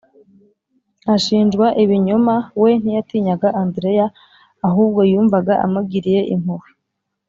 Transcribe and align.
Ashinjwa 1.15 1.67
ibinyoma 1.83 2.35
we 2.61 2.71
ntiyatinyaga 2.81 3.47
andrea 3.61 4.05
ahubwo 4.67 4.99
yumvaga 5.11 5.53
amugiriye 5.65 6.21
impuhwe 6.33 6.69